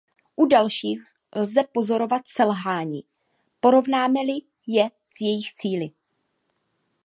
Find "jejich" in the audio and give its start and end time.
5.21-5.53